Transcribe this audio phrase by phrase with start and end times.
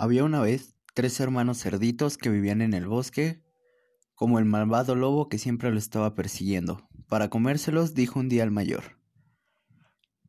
[0.00, 3.42] Había una vez tres hermanos cerditos que vivían en el bosque,
[4.14, 6.88] como el malvado lobo que siempre lo estaba persiguiendo.
[7.08, 8.96] Para comérselos, dijo un día el mayor.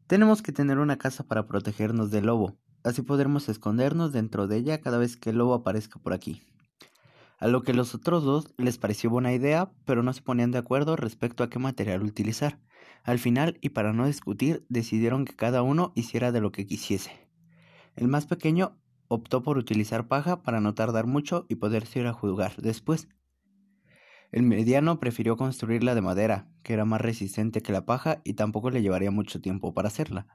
[0.07, 4.81] Tenemos que tener una casa para protegernos del lobo, así podremos escondernos dentro de ella
[4.81, 6.41] cada vez que el lobo aparezca por aquí.
[7.37, 10.57] A lo que los otros dos les pareció buena idea, pero no se ponían de
[10.57, 12.59] acuerdo respecto a qué material utilizar.
[13.03, 17.29] Al final, y para no discutir, decidieron que cada uno hiciera de lo que quisiese.
[17.95, 18.79] El más pequeño
[19.09, 23.09] optó por utilizar paja para no tardar mucho y poderse ir a jugar después.
[24.31, 28.69] El mediano prefirió construirla de madera, que era más resistente que la paja y tampoco
[28.69, 30.27] le llevaría mucho tiempo para hacerla.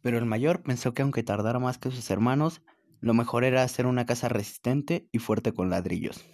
[0.00, 2.62] Pero el mayor pensó que aunque tardara más que sus hermanos,
[3.00, 6.24] lo mejor era hacer una casa resistente y fuerte con ladrillos.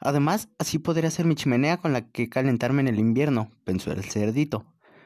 [0.00, 4.02] Además, así podría hacer mi chimenea con la que calentarme en el invierno, pensó el
[4.04, 4.64] cerdito.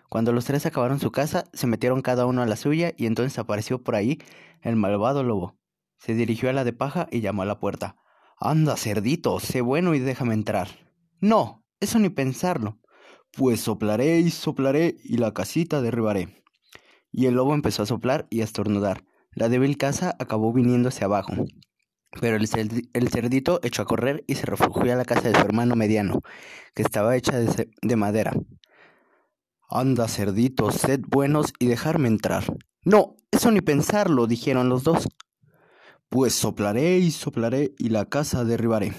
[0.08, 3.38] Cuando los tres acabaron su casa, se metieron cada uno a la suya y entonces
[3.38, 4.18] apareció por ahí
[4.62, 5.59] el malvado lobo.
[6.00, 7.96] Se dirigió a la de paja y llamó a la puerta.
[8.38, 10.68] Anda, cerdito, sé bueno y déjame entrar.
[11.20, 12.80] No, eso ni pensarlo.
[13.36, 16.42] Pues soplaré y soplaré y la casita derribaré.
[17.12, 19.04] Y el lobo empezó a soplar y a estornudar.
[19.32, 21.34] La débil casa acabó viniéndose abajo.
[22.18, 25.76] Pero el, cerdito echó a correr y se refugió a la casa de su hermano
[25.76, 26.22] mediano,
[26.74, 28.32] que estaba hecha de, de madera.
[29.68, 32.44] Anda, cerdito, sed buenos y dejarme entrar.
[32.84, 35.06] No, eso ni pensarlo, dijeron los dos.
[36.10, 38.92] Pues soplaré y soplaré y la casa derribaré.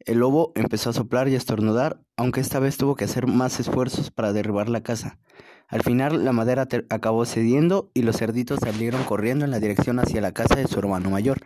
[0.00, 3.60] El lobo empezó a soplar y a estornudar, aunque esta vez tuvo que hacer más
[3.60, 5.20] esfuerzos para derribar la casa.
[5.68, 10.20] Al final la madera acabó cediendo y los cerditos salieron corriendo en la dirección hacia
[10.20, 11.38] la casa de su hermano mayor.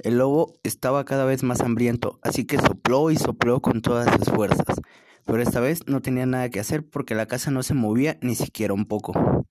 [0.00, 4.34] El lobo estaba cada vez más hambriento, así que sopló y sopló con todas sus
[4.34, 4.80] fuerzas,
[5.24, 8.34] pero esta vez no tenía nada que hacer porque la casa no se movía ni
[8.34, 9.46] siquiera un poco.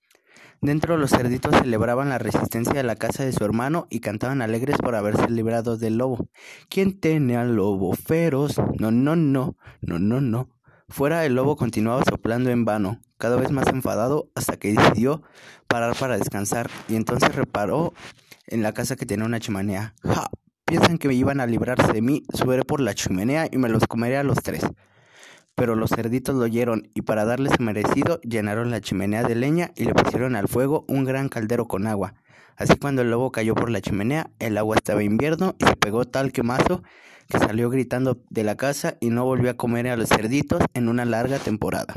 [0.60, 4.76] Dentro los cerditos celebraban la resistencia de la casa de su hermano y cantaban alegres
[4.78, 6.28] por haberse librado del lobo.
[6.68, 8.56] ¿Quién tiene al lobo feroz?
[8.78, 10.48] No, no, no, no, no, no.
[10.88, 15.22] Fuera el lobo continuaba soplando en vano, cada vez más enfadado, hasta que decidió
[15.66, 17.94] parar para descansar, y entonces reparó
[18.46, 19.94] en la casa que tenía una chimenea.
[20.02, 20.28] ¡Ja!
[20.66, 23.86] Piensan que me iban a librarse de mí, subiré por la chimenea y me los
[23.86, 24.62] comeré a los tres.
[25.54, 29.84] Pero los cerditos lo oyeron y para darles merecido llenaron la chimenea de leña y
[29.84, 32.14] le pusieron al fuego un gran caldero con agua.
[32.56, 36.04] Así cuando el lobo cayó por la chimenea, el agua estaba invierno y se pegó
[36.04, 36.82] tal quemazo
[37.28, 40.88] que salió gritando de la casa y no volvió a comer a los cerditos en
[40.88, 41.94] una larga temporada.